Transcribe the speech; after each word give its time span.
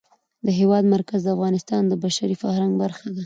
د 0.45 0.47
هېواد 0.59 0.83
مرکز 0.95 1.19
د 1.23 1.27
افغانستان 1.35 1.81
د 1.87 1.93
بشري 2.03 2.35
فرهنګ 2.41 2.71
برخه 2.81 3.07
ده. 3.15 3.19